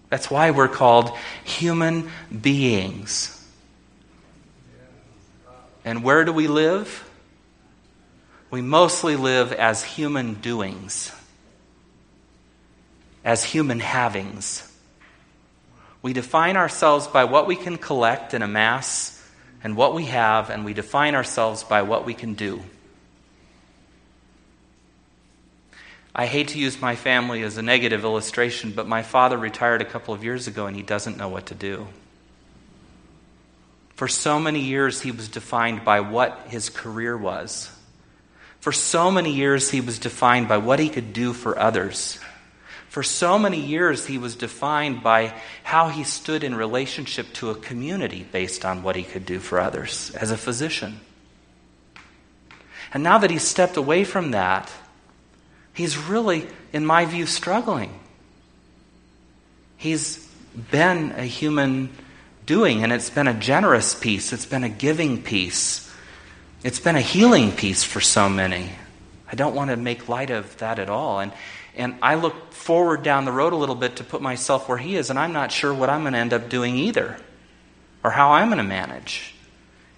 [0.09, 2.09] That's why we're called human
[2.41, 3.37] beings.
[5.85, 7.09] And where do we live?
[8.51, 11.11] We mostly live as human doings,
[13.23, 14.70] as human havings.
[16.01, 19.17] We define ourselves by what we can collect and amass
[19.63, 22.61] and what we have, and we define ourselves by what we can do.
[26.13, 29.85] I hate to use my family as a negative illustration, but my father retired a
[29.85, 31.87] couple of years ago and he doesn't know what to do.
[33.95, 37.71] For so many years, he was defined by what his career was.
[38.59, 42.19] For so many years, he was defined by what he could do for others.
[42.91, 47.55] For so many years, he was defined by how he stood in relationship to a
[47.55, 50.99] community based on what he could do for others as a physician.
[52.93, 54.69] And now that he's stepped away from that,
[55.73, 57.97] he's really, in my view, struggling.
[59.77, 60.27] He's
[60.69, 61.95] been a human
[62.45, 65.89] doing, and it's been a generous piece, it's been a giving piece,
[66.61, 68.69] it's been a healing piece for so many.
[69.31, 71.21] I don't want to make light of that at all.
[71.21, 71.31] And,
[71.75, 74.95] and I look forward down the road a little bit to put myself where he
[74.95, 77.17] is, and I'm not sure what I'm going to end up doing either,
[78.03, 79.33] or how I'm going to manage.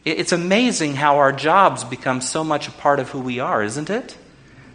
[0.06, 3.90] It's amazing how our jobs become so much a part of who we are, isn't
[3.90, 4.18] it?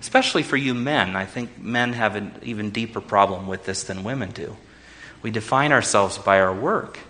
[0.01, 1.17] Especially for you men.
[1.17, 4.57] I think men have an even deeper problem with this than women do.
[5.23, 7.01] We define ourselves by our work.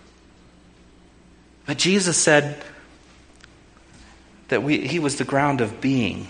[1.66, 2.64] But Jesus said
[4.48, 6.26] that we, He was the ground of being,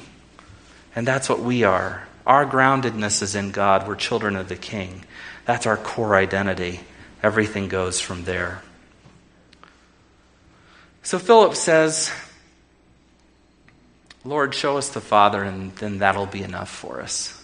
[0.97, 2.08] and that's what we are.
[2.29, 3.89] Our groundedness is in God.
[3.89, 5.05] We're children of the King.
[5.47, 6.81] That's our core identity.
[7.23, 8.63] Everything goes from there.
[11.03, 12.13] So Philip says,
[14.27, 17.35] Lord, show us the Father, and then that'll be enough for us.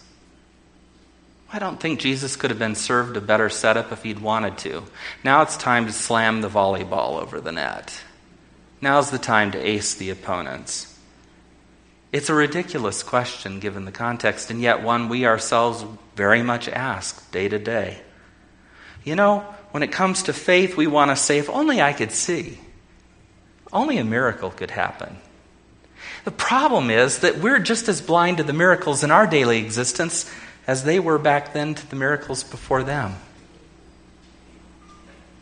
[1.50, 4.82] I don't think Jesus could have been served a better setup if he'd wanted to.
[5.22, 8.02] Now it's time to slam the volleyball over the net.
[8.82, 10.93] Now's the time to ace the opponents.
[12.14, 17.29] It's a ridiculous question given the context, and yet one we ourselves very much ask
[17.33, 17.98] day to day.
[19.03, 19.40] You know,
[19.72, 22.61] when it comes to faith, we want to say, if only I could see,
[23.72, 25.16] only a miracle could happen.
[26.24, 30.33] The problem is that we're just as blind to the miracles in our daily existence
[30.68, 33.16] as they were back then to the miracles before them.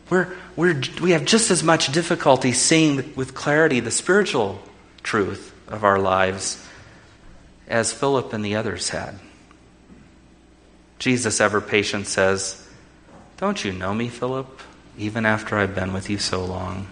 [0.09, 4.59] We're, we're, we have just as much difficulty seeing with clarity the spiritual
[5.03, 6.62] truth of our lives
[7.67, 9.19] as Philip and the others had.
[10.99, 12.67] Jesus, ever patient, says,
[13.37, 14.61] Don't you know me, Philip,
[14.97, 16.87] even after I've been with you so long?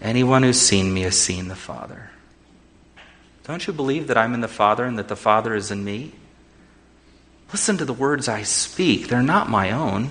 [0.00, 2.10] Anyone who's seen me has seen the Father.
[3.44, 6.12] Don't you believe that I'm in the Father and that the Father is in me?
[7.52, 9.08] Listen to the words I speak.
[9.08, 10.10] They're not my own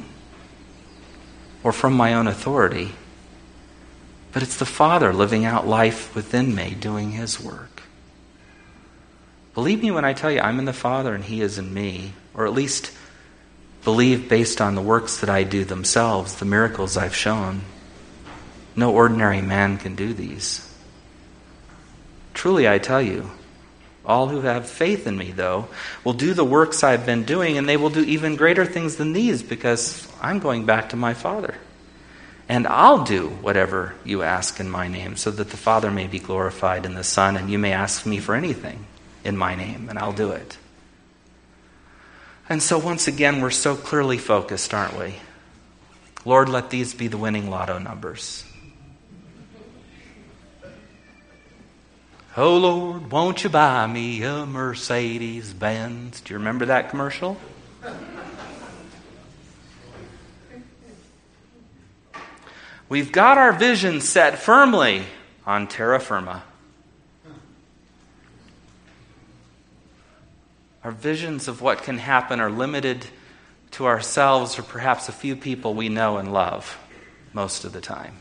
[1.63, 2.91] or from my own authority,
[4.31, 7.83] but it's the Father living out life within me, doing His work.
[9.55, 12.11] Believe me when I tell you I'm in the Father and He is in me,
[12.33, 12.91] or at least
[13.85, 17.61] believe based on the works that I do themselves, the miracles I've shown.
[18.75, 20.69] No ordinary man can do these.
[22.33, 23.31] Truly, I tell you,
[24.05, 25.69] all who have faith in me, though,
[26.03, 29.13] will do the works I've been doing, and they will do even greater things than
[29.13, 31.55] these because I'm going back to my Father.
[32.49, 36.19] And I'll do whatever you ask in my name, so that the Father may be
[36.19, 38.85] glorified in the Son, and you may ask me for anything
[39.25, 40.57] in my name, and I'll do it.
[42.47, 45.15] And so, once again, we're so clearly focused, aren't we?
[46.23, 48.45] Lord, let these be the winning lotto numbers.
[52.37, 56.19] Oh Lord, won't you buy me a Mercedes Benz?
[56.19, 57.37] Do you remember that commercial?
[62.89, 65.03] We've got our vision set firmly
[65.45, 66.43] on terra firma.
[70.85, 73.07] Our visions of what can happen are limited
[73.71, 76.77] to ourselves or perhaps a few people we know and love
[77.33, 78.13] most of the time.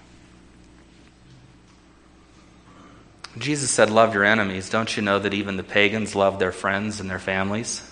[3.37, 4.71] Jesus said, Love your enemies.
[4.71, 7.83] Don't you know that even the pagans love their friends and their families?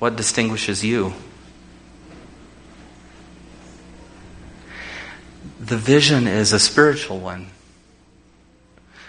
[0.00, 1.14] What distinguishes you?
[5.60, 7.46] The vision is a spiritual one.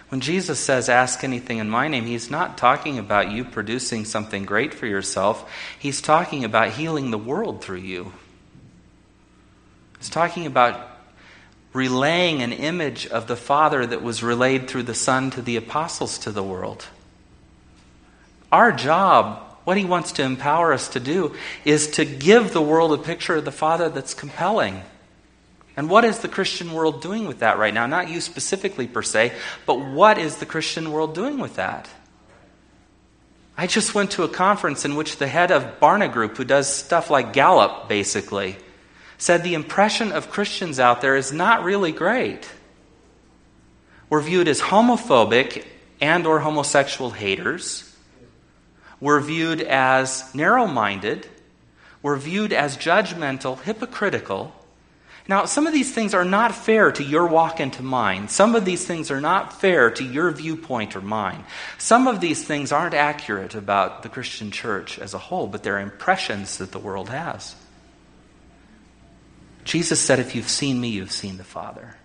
[0.09, 4.45] When Jesus says, Ask anything in my name, he's not talking about you producing something
[4.45, 5.49] great for yourself.
[5.77, 8.13] He's talking about healing the world through you.
[9.97, 10.79] He's talking about
[11.73, 16.17] relaying an image of the Father that was relayed through the Son to the apostles
[16.19, 16.87] to the world.
[18.51, 21.35] Our job, what he wants to empower us to do,
[21.65, 24.83] is to give the world a picture of the Father that's compelling.
[25.77, 27.85] And what is the Christian world doing with that right now?
[27.85, 29.31] Not you specifically, per se,
[29.67, 31.87] but what is the Christian world doing with that?
[33.55, 36.67] I just went to a conference in which the head of Barna Group, who does
[36.67, 38.57] stuff like Gallup, basically,
[39.19, 42.49] said the impression of Christians out there is not really great.
[44.09, 45.63] We're viewed as homophobic
[46.01, 47.95] and or homosexual haters.
[48.99, 51.27] We're viewed as narrow-minded.
[52.01, 54.53] We're viewed as judgmental, hypocritical,
[55.29, 58.29] now, some of these things are not fair to your walk into mine.
[58.29, 61.43] Some of these things are not fair to your viewpoint or mine.
[61.77, 65.79] Some of these things aren't accurate about the Christian church as a whole, but they're
[65.79, 67.55] impressions that the world has.
[69.65, 71.97] Jesus said, If you've seen me, you've seen the Father.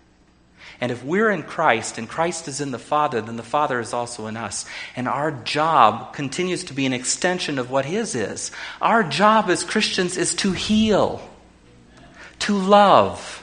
[0.80, 3.92] And if we're in Christ and Christ is in the Father, then the Father is
[3.92, 4.64] also in us.
[4.96, 8.50] And our job continues to be an extension of what His is.
[8.80, 11.22] Our job as Christians is to heal
[12.42, 13.40] to love,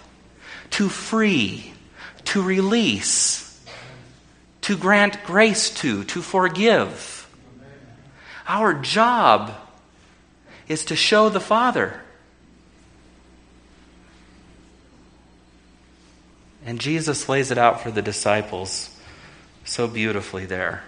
[0.72, 1.72] to free,
[2.26, 3.64] to release,
[4.60, 7.16] to grant grace to, to forgive.
[8.45, 9.54] Our job
[10.68, 12.02] is to show the Father.
[16.66, 18.89] And Jesus lays it out for the disciples
[19.64, 20.84] so beautifully there.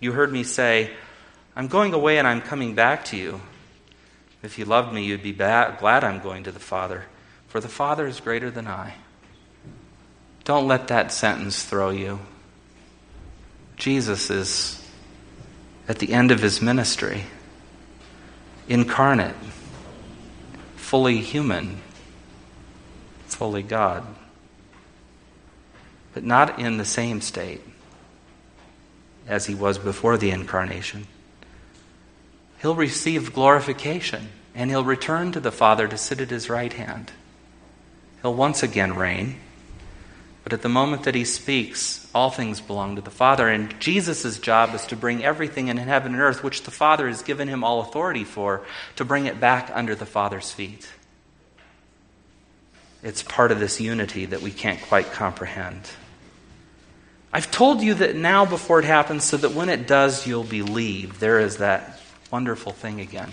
[0.00, 0.90] You heard me say,
[1.54, 3.40] I'm going away and I'm coming back to you.
[4.46, 7.06] If you loved me, you'd be glad I'm going to the Father,
[7.48, 8.94] for the Father is greater than I.
[10.44, 12.20] Don't let that sentence throw you.
[13.74, 14.88] Jesus is
[15.88, 17.24] at the end of his ministry,
[18.68, 19.34] incarnate,
[20.76, 21.80] fully human,
[23.26, 24.06] fully God,
[26.14, 27.62] but not in the same state
[29.26, 31.08] as he was before the incarnation
[32.60, 37.12] he'll receive glorification and he'll return to the Father to sit at his right hand.
[38.22, 39.36] He'll once again reign.
[40.42, 43.48] But at the moment that he speaks, all things belong to the Father.
[43.48, 47.22] And Jesus' job is to bring everything in heaven and earth, which the Father has
[47.22, 50.88] given him all authority for, to bring it back under the Father's feet.
[53.02, 55.82] It's part of this unity that we can't quite comprehend.
[57.32, 61.20] I've told you that now before it happens, so that when it does, you'll believe.
[61.20, 62.00] There is that
[62.30, 63.32] wonderful thing again.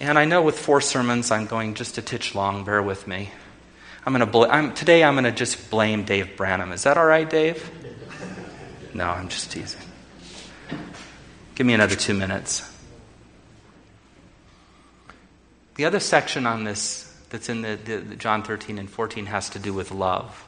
[0.00, 2.64] And I know with four sermons, I'm going just a titch long.
[2.64, 3.30] Bear with me.
[4.04, 5.02] I'm to bl- I'm, today.
[5.02, 6.72] I'm going to just blame Dave Branham.
[6.72, 7.70] Is that all right, Dave?
[8.94, 9.80] No, I'm just teasing.
[11.54, 12.70] Give me another two minutes.
[15.76, 19.50] The other section on this that's in the, the, the John 13 and 14 has
[19.50, 20.46] to do with love.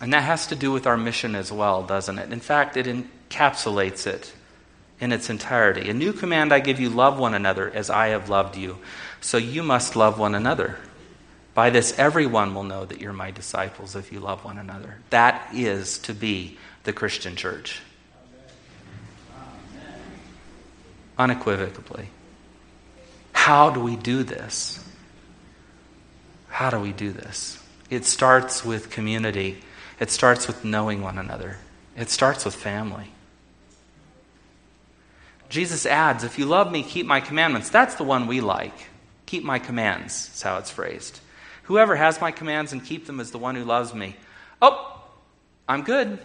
[0.00, 2.32] And that has to do with our mission as well, doesn't it?
[2.32, 4.32] In fact, it encapsulates it
[5.00, 5.88] in its entirety.
[5.88, 8.78] A new command I give you love one another as I have loved you.
[9.20, 10.76] So you must love one another.
[11.54, 14.98] By this, everyone will know that you're my disciples if you love one another.
[15.10, 17.80] That is to be the Christian church.
[21.18, 22.08] Unequivocally.
[23.32, 24.84] How do we do this?
[26.48, 27.62] How do we do this?
[27.88, 29.62] It starts with community,
[29.98, 31.58] it starts with knowing one another,
[31.96, 33.10] it starts with family.
[35.50, 37.68] Jesus adds, If you love me, keep my commandments.
[37.68, 38.72] That's the one we like.
[39.26, 41.20] Keep my commands, is how it's phrased.
[41.64, 44.16] Whoever has my commands and keep them is the one who loves me.
[44.62, 45.02] Oh,
[45.68, 46.18] I'm good.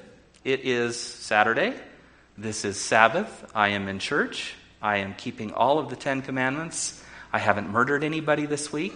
[0.43, 1.73] It is Saturday.
[2.37, 3.51] This is Sabbath.
[3.53, 4.53] I am in church.
[4.81, 7.03] I am keeping all of the Ten Commandments.
[7.33, 8.95] I haven't murdered anybody this week.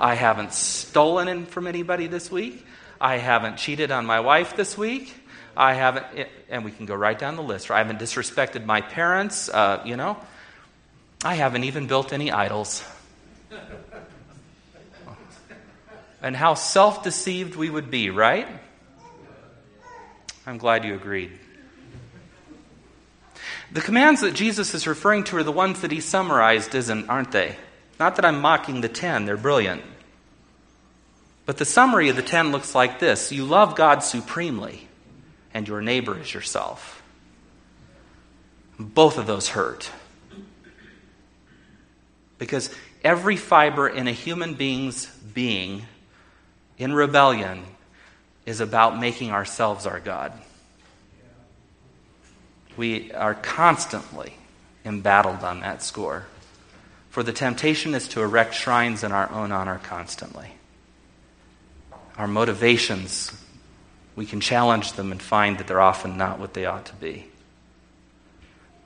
[0.00, 2.66] I haven't stolen from anybody this week.
[3.00, 5.14] I haven't cheated on my wife this week.
[5.56, 6.06] I haven't,
[6.48, 7.70] and we can go right down the list.
[7.70, 10.16] I haven't disrespected my parents, uh, you know.
[11.24, 12.84] I haven't even built any idols.
[16.22, 18.48] and how self deceived we would be, right?
[20.46, 21.32] I'm glad you agreed.
[23.72, 27.32] The commands that Jesus is referring to are the ones that he summarized, isn't, aren't
[27.32, 27.56] they?
[27.98, 29.82] Not that I'm mocking the ten, they're brilliant.
[31.46, 34.88] But the summary of the ten looks like this You love God supremely,
[35.54, 37.02] and your neighbor is yourself.
[38.78, 39.88] Both of those hurt.
[42.38, 42.74] Because
[43.04, 45.86] every fiber in a human being's being
[46.76, 47.64] in rebellion
[48.44, 50.32] is about making ourselves our God.
[52.76, 54.34] We are constantly
[54.84, 56.26] embattled on that score.
[57.10, 60.48] For the temptation is to erect shrines in our own honor constantly.
[62.18, 63.32] Our motivations,
[64.16, 67.26] we can challenge them and find that they're often not what they ought to be.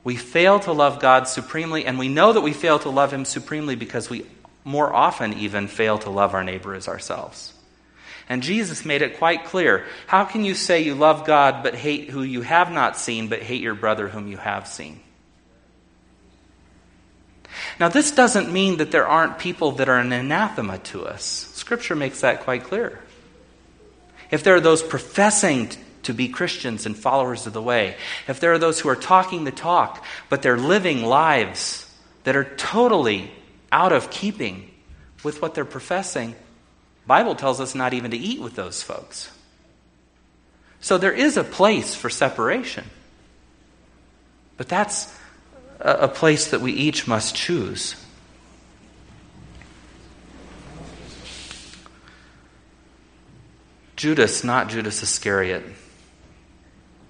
[0.03, 3.25] We fail to love God supremely, and we know that we fail to love Him
[3.25, 4.25] supremely because we
[4.63, 7.53] more often even fail to love our neighbor as ourselves.
[8.27, 9.85] And Jesus made it quite clear.
[10.05, 13.41] How can you say you love God but hate who you have not seen, but
[13.41, 14.99] hate your brother whom you have seen?
[17.79, 21.23] Now, this doesn't mean that there aren't people that are an anathema to us.
[21.53, 22.99] Scripture makes that quite clear.
[24.31, 25.69] If there are those professing
[26.03, 27.95] to be Christians and followers of the way,
[28.27, 31.91] if there are those who are talking the talk, but they're living lives
[32.23, 33.31] that are totally
[33.71, 34.69] out of keeping
[35.23, 36.35] with what they're professing,
[37.05, 39.31] Bible tells us not even to eat with those folks.
[40.79, 42.85] So there is a place for separation.
[44.57, 45.13] But that's
[45.79, 47.95] a place that we each must choose.
[53.99, 55.61] Judas, not Judas Iscariot.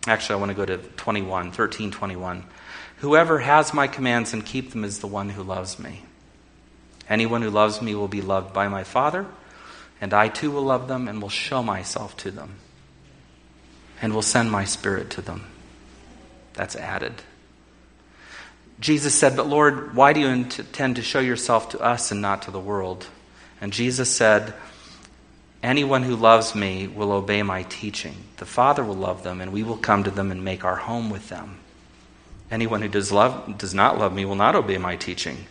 [0.07, 2.43] Actually, I want to go to 21, 13, 21.
[2.97, 6.01] Whoever has my commands and keep them is the one who loves me.
[7.07, 9.27] Anyone who loves me will be loved by my Father
[10.01, 12.55] and I too will love them and will show myself to them
[14.01, 15.45] and will send my spirit to them.
[16.53, 17.13] That's added.
[18.79, 22.41] Jesus said, But Lord, why do you intend to show yourself to us and not
[22.43, 23.05] to the world?
[23.61, 24.55] And Jesus said,
[25.61, 28.15] Anyone who loves me will obey my teaching.
[28.37, 31.09] The Father will love them, and we will come to them and make our home
[31.09, 31.59] with them.
[32.49, 35.45] Anyone who does, love, does not love me will not obey my teaching.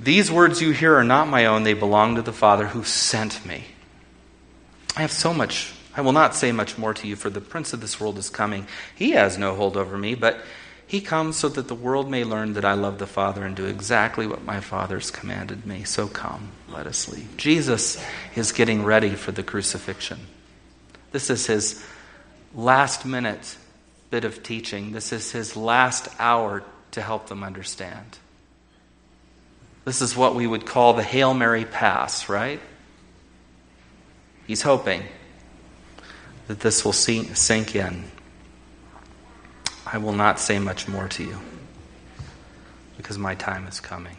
[0.00, 3.44] These words you hear are not my own, they belong to the Father who sent
[3.44, 3.64] me.
[4.96, 5.72] I have so much.
[5.94, 8.30] I will not say much more to you, for the prince of this world is
[8.30, 8.66] coming.
[8.94, 10.40] He has no hold over me, but
[10.88, 13.66] he comes so that the world may learn that I love the Father and do
[13.66, 15.84] exactly what my Father has commanded me.
[15.84, 17.36] So come, let us leave.
[17.36, 18.02] Jesus
[18.34, 20.18] is getting ready for the crucifixion.
[21.12, 21.84] This is his
[22.54, 23.58] last minute
[24.10, 24.92] bit of teaching.
[24.92, 28.18] This is his last hour to help them understand.
[29.84, 32.60] This is what we would call the Hail Mary pass, right?
[34.46, 35.02] He's hoping
[36.46, 38.04] that this will sink in.
[39.90, 41.38] I will not say much more to you
[42.98, 44.16] because my time is coming.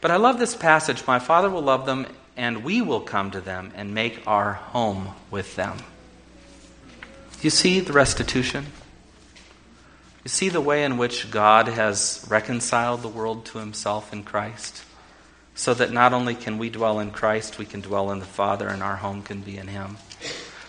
[0.00, 1.06] But I love this passage.
[1.06, 5.10] My Father will love them, and we will come to them and make our home
[5.30, 5.78] with them.
[7.42, 8.66] You see the restitution?
[10.24, 14.84] You see the way in which God has reconciled the world to himself in Christ?
[15.54, 18.66] So that not only can we dwell in Christ, we can dwell in the Father,
[18.66, 19.98] and our home can be in him.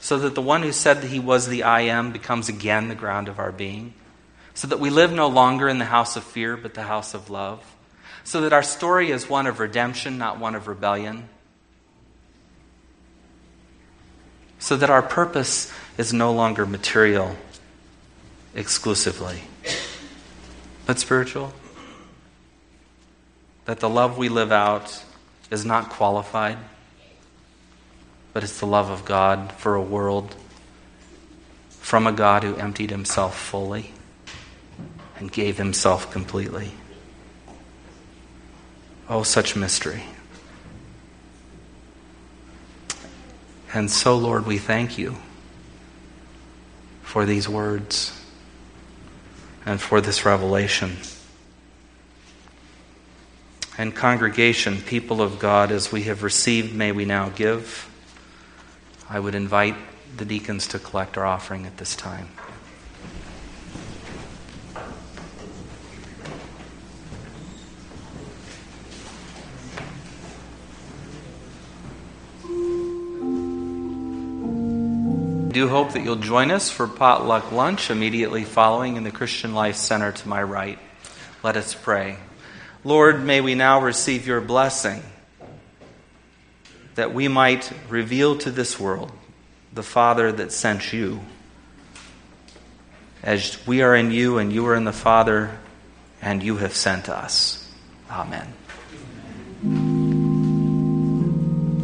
[0.03, 2.93] So that the one who said that he was the I am becomes again the
[2.93, 3.93] ground of our being.
[4.53, 7.29] So that we live no longer in the house of fear, but the house of
[7.29, 7.63] love.
[8.25, 11.29] So that our story is one of redemption, not one of rebellion.
[14.59, 17.37] So that our purpose is no longer material,
[18.53, 19.43] exclusively,
[20.85, 21.53] but spiritual.
[23.63, 25.01] That the love we live out
[25.49, 26.57] is not qualified,
[28.33, 30.35] but it's the love of God for a world
[31.83, 33.91] from a God who emptied himself fully
[35.17, 36.71] and gave himself completely.
[39.09, 40.03] Oh, such mystery.
[43.73, 45.17] And so, Lord, we thank you
[47.01, 48.19] for these words
[49.65, 50.97] and for this revelation.
[53.77, 57.89] And, congregation, people of God, as we have received, may we now give.
[59.13, 59.75] I would invite
[60.17, 62.29] the deacons to collect our offering at this time.
[75.45, 79.53] I do hope that you'll join us for potluck lunch immediately following in the Christian
[79.53, 80.79] Life Center to my right.
[81.43, 82.17] Let us pray.
[82.83, 85.03] Lord, may we now receive your blessing
[86.95, 89.11] that we might reveal to this world
[89.73, 91.21] the Father that sent you.
[93.23, 95.57] As we are in you and you are in the Father,
[96.23, 97.69] and you have sent us.
[98.09, 98.53] Amen.